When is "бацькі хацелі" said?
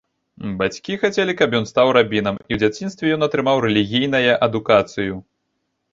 0.61-1.35